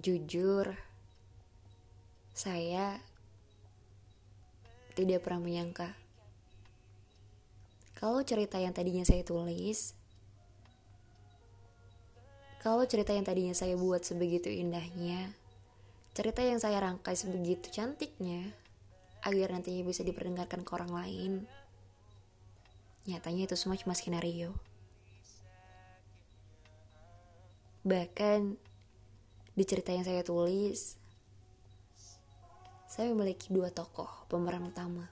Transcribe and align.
Jujur, 0.00 0.80
saya 2.32 3.04
tidak 4.96 5.20
pernah 5.20 5.44
menyangka 5.44 6.00
kalau 8.00 8.24
cerita 8.24 8.56
yang 8.56 8.72
tadinya 8.72 9.04
saya 9.04 9.20
tulis, 9.20 9.92
kalau 12.64 12.88
cerita 12.88 13.12
yang 13.12 13.28
tadinya 13.28 13.52
saya 13.52 13.76
buat 13.76 14.00
sebegitu 14.00 14.48
indahnya, 14.48 15.36
cerita 16.16 16.40
yang 16.40 16.56
saya 16.56 16.80
rangkai 16.80 17.12
sebegitu 17.12 17.68
cantiknya, 17.68 18.56
agar 19.20 19.52
nantinya 19.52 19.84
bisa 19.84 20.00
diperdengarkan 20.00 20.64
ke 20.64 20.70
orang 20.72 20.96
lain, 20.96 21.32
nyatanya 23.04 23.52
itu 23.52 23.56
semua 23.60 23.76
cuma 23.76 23.92
skenario. 23.92 24.56
Bahkan 27.84 28.56
di 29.60 29.68
cerita 29.68 29.92
yang 29.92 30.08
saya 30.08 30.24
tulis, 30.24 30.96
saya 32.88 33.12
memiliki 33.12 33.52
dua 33.52 33.68
tokoh 33.68 34.08
pemeran 34.32 34.64
utama. 34.72 35.04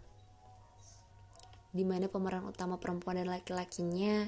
Di 1.68 1.84
mana 1.84 2.08
pemeran 2.08 2.48
utama 2.48 2.80
perempuan 2.80 3.20
dan 3.20 3.28
laki-lakinya 3.28 4.24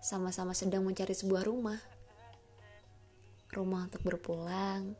sama-sama 0.00 0.56
sedang 0.56 0.80
mencari 0.80 1.12
sebuah 1.12 1.44
rumah. 1.44 1.76
Rumah 3.52 3.92
untuk 3.92 4.00
berpulang 4.00 4.96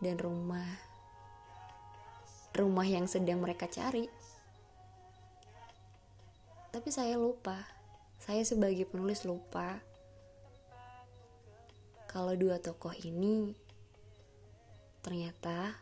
dan 0.00 0.16
rumah 0.16 0.64
rumah 2.56 2.88
yang 2.88 3.04
sedang 3.04 3.44
mereka 3.44 3.68
cari. 3.68 4.08
Tapi 6.72 6.88
saya 6.88 7.20
lupa. 7.20 7.60
Saya 8.24 8.40
sebagai 8.40 8.88
penulis 8.88 9.28
lupa 9.28 9.84
kalau 12.14 12.38
dua 12.38 12.62
tokoh 12.62 12.94
ini 12.94 13.58
ternyata 15.02 15.74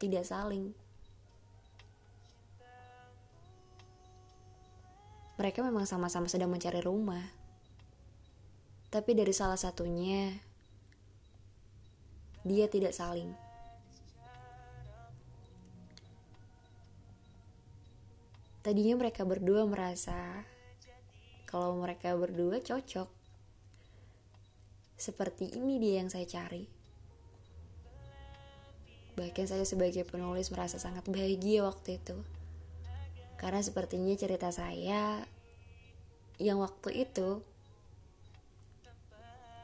tidak 0.00 0.24
saling. 0.24 0.72
Mereka 5.36 5.60
memang 5.60 5.84
sama-sama 5.84 6.24
sedang 6.24 6.48
mencari 6.48 6.80
rumah, 6.80 7.20
tapi 8.88 9.12
dari 9.12 9.36
salah 9.36 9.60
satunya 9.60 10.32
dia 12.48 12.64
tidak 12.64 12.96
saling. 12.96 13.28
Tadinya 18.64 18.96
mereka 18.96 19.28
berdua 19.28 19.68
merasa 19.68 20.48
kalau 21.44 21.76
mereka 21.76 22.16
berdua 22.16 22.64
cocok 22.64 23.23
seperti 25.04 25.52
ini 25.52 25.76
dia 25.76 26.00
yang 26.00 26.08
saya 26.08 26.24
cari. 26.24 26.64
Bahkan 29.20 29.44
saya 29.44 29.68
sebagai 29.68 30.08
penulis 30.08 30.48
merasa 30.48 30.80
sangat 30.80 31.04
bahagia 31.12 31.60
waktu 31.68 32.00
itu. 32.00 32.16
Karena 33.36 33.60
sepertinya 33.60 34.16
cerita 34.16 34.48
saya 34.48 35.28
yang 36.40 36.64
waktu 36.64 37.04
itu 37.04 37.44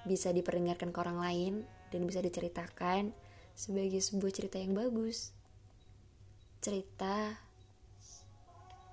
bisa 0.05 0.29
diperdengarkan 0.29 0.93
ke 0.93 0.99
orang 1.01 1.19
lain 1.19 1.55
dan 1.89 2.05
bisa 2.05 2.21
diceritakan 2.21 3.17
sebagai 3.57 4.05
sebuah 4.05 4.33
cerita 4.37 4.61
yang 4.61 4.77
bagus. 4.77 5.33
Cerita 6.61 7.41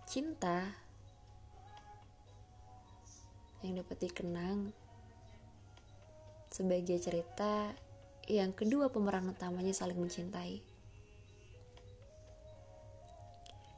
cinta 0.08 0.72
yang 3.60 3.84
dapat 3.84 4.00
dikenang 4.00 4.72
sebagai 6.58 6.98
cerita 6.98 7.70
yang 8.26 8.50
kedua 8.50 8.90
pemeran 8.90 9.30
utamanya 9.30 9.78
saling 9.78 10.02
mencintai. 10.02 10.66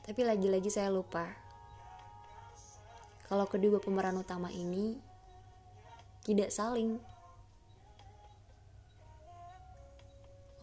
Tapi 0.08 0.22
lagi-lagi 0.24 0.72
saya 0.72 0.88
lupa 0.88 1.28
kalau 3.28 3.46
kedua 3.52 3.84
pemeran 3.84 4.16
utama 4.16 4.48
ini 4.48 4.96
tidak 6.24 6.56
saling. 6.56 7.04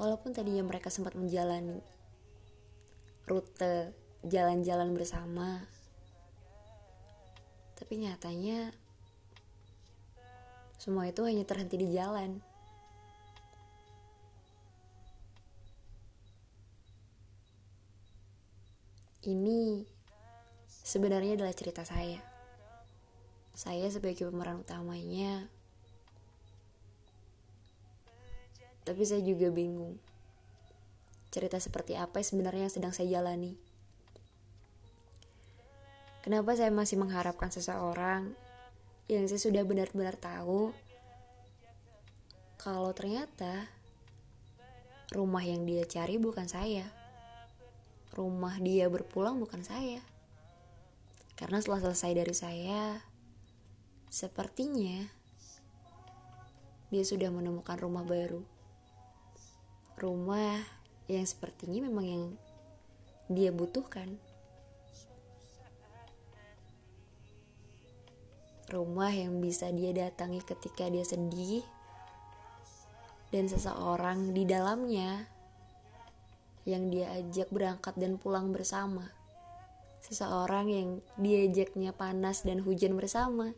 Walaupun 0.00 0.32
tadinya 0.32 0.64
mereka 0.64 0.88
sempat 0.88 1.12
menjalani 1.12 1.84
rute 3.28 3.92
jalan-jalan 4.24 4.96
bersama, 4.96 5.68
tapi 7.76 8.02
nyatanya 8.02 8.72
semua 10.76 11.08
itu 11.08 11.24
hanya 11.24 11.42
terhenti 11.42 11.80
di 11.80 11.88
jalan. 11.96 12.38
Ini 19.26 19.82
sebenarnya 20.68 21.34
adalah 21.34 21.50
cerita 21.50 21.82
saya. 21.82 22.22
Saya 23.56 23.90
sebagai 23.90 24.28
pemeran 24.28 24.62
utamanya, 24.62 25.48
tapi 28.86 29.02
saya 29.02 29.18
juga 29.26 29.50
bingung. 29.50 29.98
Cerita 31.34 31.58
seperti 31.58 31.98
apa 31.98 32.22
sebenarnya 32.22 32.70
yang 32.70 32.74
sedang 32.74 32.92
saya 32.94 33.18
jalani? 33.18 33.58
Kenapa 36.22 36.54
saya 36.54 36.70
masih 36.70 37.02
mengharapkan 37.02 37.50
seseorang 37.50 38.45
yang 39.06 39.30
saya 39.30 39.38
sudah 39.38 39.62
benar-benar 39.62 40.18
tahu 40.18 40.74
kalau 42.58 42.90
ternyata 42.90 43.70
rumah 45.14 45.46
yang 45.46 45.62
dia 45.62 45.86
cari 45.86 46.18
bukan 46.18 46.50
saya. 46.50 46.90
Rumah 48.10 48.58
dia 48.58 48.90
berpulang 48.90 49.38
bukan 49.38 49.62
saya. 49.62 50.02
Karena 51.38 51.62
setelah 51.62 51.86
selesai 51.86 52.12
dari 52.16 52.34
saya, 52.34 52.82
sepertinya 54.10 55.06
dia 56.90 57.04
sudah 57.06 57.30
menemukan 57.30 57.78
rumah 57.78 58.02
baru. 58.02 58.42
Rumah 60.00 60.64
yang 61.06 61.26
sepertinya 61.28 61.86
memang 61.86 62.06
yang 62.08 62.24
dia 63.30 63.54
butuhkan. 63.54 64.18
Rumah 68.66 69.14
yang 69.14 69.38
bisa 69.38 69.70
dia 69.70 69.94
datangi 69.94 70.42
ketika 70.42 70.90
dia 70.90 71.06
sedih, 71.06 71.62
dan 73.30 73.46
seseorang 73.50 74.34
di 74.34 74.46
dalamnya 74.46 75.26
yang 76.66 76.90
dia 76.90 77.10
ajak 77.14 77.50
berangkat 77.54 77.94
dan 77.94 78.18
pulang 78.18 78.50
bersama. 78.50 79.14
Seseorang 80.02 80.66
yang 80.70 80.88
diajaknya 81.18 81.90
panas 81.90 82.42
dan 82.46 82.62
hujan 82.62 82.94
bersama. 82.94 83.54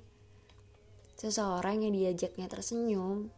Seseorang 1.17 1.85
yang 1.85 1.93
diajaknya 1.93 2.49
tersenyum. 2.49 3.33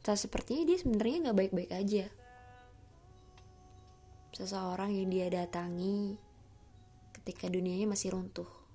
Tak 0.00 0.16
sepertinya 0.16 0.64
dia 0.64 0.78
sebenarnya 0.80 1.28
nggak 1.28 1.38
baik-baik 1.40 1.72
aja. 1.72 2.06
Seseorang 4.32 4.92
yang 4.92 5.08
dia 5.08 5.32
datangi 5.32 6.20
ketika 7.16 7.48
dunianya 7.48 7.88
masih 7.88 8.12
runtuh. 8.12 8.65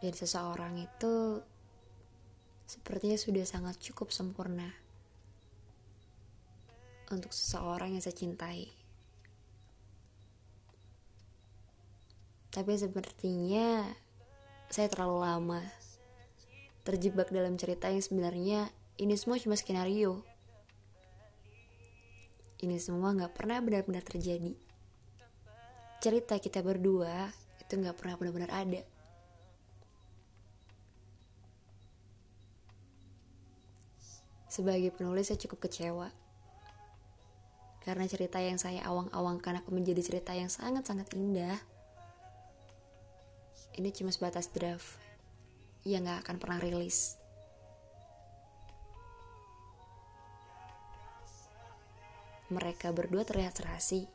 Dan 0.00 0.12
seseorang 0.16 0.80
itu 0.80 1.44
sepertinya 2.64 3.18
sudah 3.20 3.44
sangat 3.44 3.76
cukup 3.80 4.12
sempurna 4.12 4.72
untuk 7.10 7.34
seseorang 7.34 7.92
yang 7.92 8.02
saya 8.02 8.16
cintai. 8.16 8.70
Tapi 12.50 12.72
sepertinya 12.74 13.86
saya 14.70 14.90
terlalu 14.90 15.18
lama 15.22 15.62
terjebak 16.82 17.30
dalam 17.30 17.54
cerita 17.60 17.92
yang 17.92 18.02
sebenarnya 18.02 18.70
ini 18.98 19.14
semua 19.14 19.38
cuma 19.38 19.54
skenario. 19.54 20.24
Ini 22.60 22.76
semua 22.76 23.16
gak 23.16 23.36
pernah 23.36 23.62
benar-benar 23.62 24.04
terjadi. 24.04 24.52
Cerita 26.00 26.36
kita 26.36 26.60
berdua 26.60 27.32
itu 27.62 27.72
gak 27.78 27.96
pernah 27.96 28.14
benar-benar 28.18 28.52
ada. 28.52 28.82
Sebagai 34.50 34.90
penulis 34.90 35.30
saya 35.30 35.38
cukup 35.38 35.70
kecewa. 35.70 36.10
Karena 37.86 38.04
cerita 38.10 38.42
yang 38.42 38.58
saya 38.58 38.82
awang-awangkan 38.84 39.62
akan 39.62 39.72
menjadi 39.72 40.02
cerita 40.02 40.34
yang 40.34 40.50
sangat-sangat 40.50 41.06
indah. 41.14 41.62
Ini 43.78 43.94
cuma 43.94 44.10
sebatas 44.10 44.50
draft 44.50 44.98
yang 45.86 46.04
gak 46.04 46.26
akan 46.26 46.36
pernah 46.42 46.58
rilis. 46.58 47.14
Mereka 52.50 52.90
berdua 52.90 53.22
terlihat 53.22 53.54
serasi, 53.54 54.10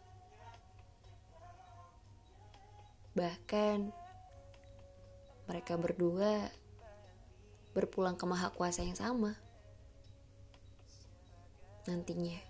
Bahkan 3.15 3.95
mereka 5.47 5.79
berdua 5.79 6.51
berpulang 7.71 8.19
ke 8.19 8.27
maha 8.27 8.51
kuasa 8.51 8.83
yang 8.83 8.99
sama 8.99 9.39
nantinya. 11.85 12.41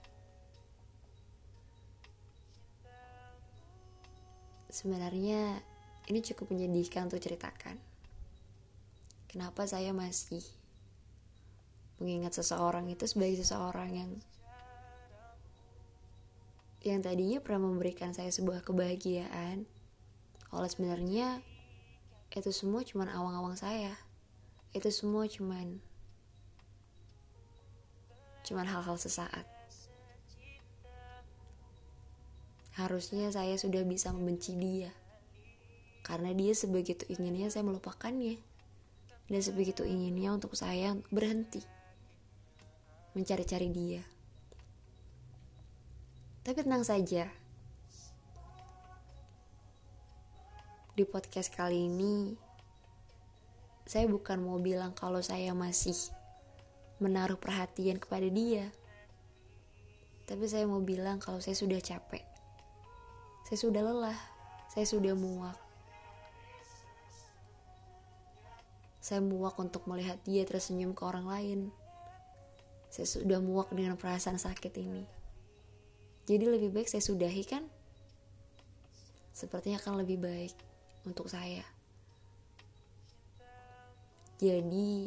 Sebenarnya 4.71 5.63
ini 6.11 6.19
cukup 6.19 6.51
menyedihkan 6.51 7.07
untuk 7.07 7.23
ceritakan. 7.23 7.79
Kenapa 9.31 9.67
saya 9.67 9.95
masih 9.95 10.43
mengingat 11.99 12.35
seseorang 12.35 12.91
itu 12.91 13.07
sebagai 13.07 13.39
seseorang 13.39 13.91
yang 13.95 14.11
yang 16.85 17.01
tadinya 17.01 17.41
pernah 17.41 17.65
memberikan 17.65 18.13
saya 18.13 18.29
sebuah 18.29 18.61
kebahagiaan. 18.61 19.65
Kalau 20.51 20.67
sebenarnya 20.69 21.41
itu 22.35 22.51
semua 22.51 22.85
cuma 22.85 23.09
awang-awang 23.09 23.57
saya. 23.57 23.97
Itu 24.75 24.91
semua 24.91 25.25
cuman 25.25 25.81
cuman 28.45 28.69
hal-hal 28.69 28.95
sesaat. 29.01 29.43
Harusnya 32.77 33.33
saya 33.33 33.57
sudah 33.57 33.81
bisa 33.81 34.13
membenci 34.13 34.53
dia. 34.53 34.93
Karena 36.05 36.29
dia 36.37 36.53
sebegitu 36.53 37.07
inginnya 37.09 37.49
saya 37.49 37.65
melupakannya. 37.65 38.37
Dan 39.25 39.41
sebegitu 39.41 39.81
inginnya 39.81 40.37
untuk 40.37 40.53
saya 40.53 40.93
berhenti. 41.09 41.65
Mencari-cari 43.17 43.73
dia. 43.73 44.03
Tapi 46.45 46.61
tenang 46.61 46.85
saja. 46.85 47.25
Di 50.93 51.03
podcast 51.09 51.49
kali 51.49 51.89
ini, 51.89 52.37
saya 53.89 54.05
bukan 54.05 54.45
mau 54.45 54.61
bilang 54.61 54.93
kalau 54.93 55.19
saya 55.25 55.57
masih 55.57 55.95
menaruh 56.99 57.39
perhatian 57.39 57.99
kepada 57.99 58.27
dia. 58.31 58.71
Tapi 60.25 60.45
saya 60.49 60.65
mau 60.65 60.81
bilang 60.81 61.21
kalau 61.21 61.37
saya 61.37 61.53
sudah 61.53 61.77
capek. 61.77 62.23
Saya 63.45 63.57
sudah 63.61 63.81
lelah. 63.85 64.19
Saya 64.73 64.85
sudah 64.89 65.13
muak. 65.13 65.59
Saya 69.05 69.21
muak 69.21 69.53
untuk 69.61 69.85
melihat 69.85 70.17
dia 70.25 70.41
tersenyum 70.49 70.97
ke 70.97 71.05
orang 71.05 71.29
lain. 71.29 71.59
Saya 72.89 73.05
sudah 73.05 73.37
muak 73.37 73.69
dengan 73.69 73.99
perasaan 74.01 74.41
sakit 74.41 74.73
ini. 74.81 75.05
Jadi 76.25 76.45
lebih 76.49 76.73
baik 76.73 76.89
saya 76.89 77.05
sudahi 77.05 77.43
kan? 77.45 77.69
Sepertinya 79.29 79.77
akan 79.77 80.01
lebih 80.01 80.17
baik 80.17 80.57
untuk 81.05 81.29
saya. 81.29 81.61
Jadi 84.41 85.05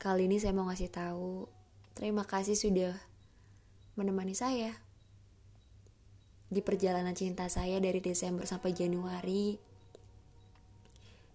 kali 0.00 0.32
ini 0.32 0.40
saya 0.40 0.56
mau 0.56 0.64
ngasih 0.64 0.88
tahu 0.88 1.44
terima 1.92 2.24
kasih 2.24 2.56
sudah 2.56 2.96
menemani 4.00 4.32
saya 4.32 4.72
di 6.48 6.64
perjalanan 6.64 7.12
cinta 7.12 7.44
saya 7.52 7.76
dari 7.84 8.00
Desember 8.00 8.48
sampai 8.48 8.72
Januari. 8.72 9.60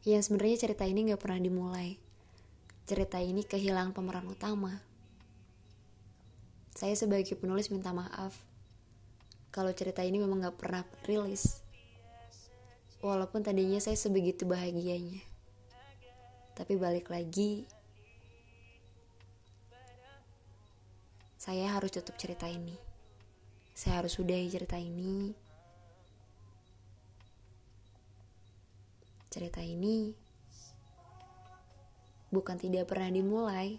Yang 0.01 0.27
sebenarnya 0.27 0.57
cerita 0.65 0.83
ini 0.83 1.07
nggak 1.07 1.21
pernah 1.21 1.39
dimulai. 1.39 1.95
Cerita 2.89 3.21
ini 3.21 3.45
kehilangan 3.45 3.93
pemeran 3.93 4.25
utama. 4.25 4.81
Saya 6.73 6.97
sebagai 6.97 7.37
penulis 7.37 7.69
minta 7.69 7.93
maaf 7.93 8.35
kalau 9.55 9.71
cerita 9.71 10.03
ini 10.03 10.19
memang 10.19 10.43
gak 10.43 10.59
pernah 10.59 10.83
rilis. 11.07 11.63
Walaupun 12.99 13.39
tadinya 13.39 13.79
saya 13.79 13.95
sebegitu 13.95 14.43
bahagianya. 14.43 15.23
Tapi 16.59 16.75
balik 16.75 17.07
lagi, 17.07 17.63
saya 21.45 21.77
harus 21.77 21.93
tutup 21.93 22.17
cerita 22.17 22.49
ini. 22.49 22.73
Saya 23.77 24.01
harus 24.01 24.17
sudahi 24.17 24.49
cerita 24.49 24.81
ini. 24.81 25.29
Cerita 29.29 29.61
ini 29.61 30.09
bukan 32.33 32.57
tidak 32.57 32.89
pernah 32.89 33.13
dimulai, 33.13 33.77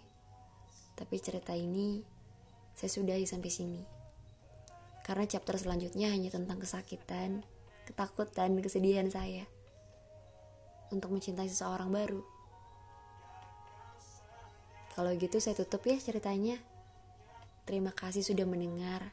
tapi 0.95 1.19
cerita 1.19 1.51
ini 1.51 1.99
saya 2.71 2.87
sudahi 2.87 3.27
sampai 3.27 3.51
sini. 3.51 3.83
Karena 5.03 5.27
chapter 5.27 5.59
selanjutnya 5.59 6.07
hanya 6.07 6.31
tentang 6.31 6.63
kesakitan, 6.63 7.43
ketakutan, 7.83 8.55
kesedihan 8.63 9.11
saya 9.11 9.43
untuk 10.95 11.11
mencintai 11.11 11.51
seseorang 11.51 11.91
baru. 11.91 12.23
Kalau 14.95 15.11
gitu 15.19 15.43
saya 15.43 15.59
tutup 15.59 15.83
ya 15.83 15.99
ceritanya. 15.99 16.76
Terima 17.67 17.91
kasih 17.91 18.23
sudah 18.23 18.47
mendengar. 18.47 19.11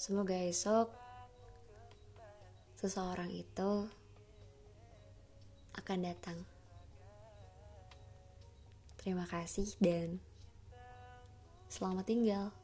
Semoga 0.00 0.32
esok 0.32 0.88
seseorang 2.80 3.28
itu 3.28 3.86
akan 5.76 5.98
datang. 6.00 6.38
Terima 8.96 9.28
kasih 9.28 9.76
dan 9.78 10.18
Selamat 11.66 12.06
tinggal. 12.06 12.54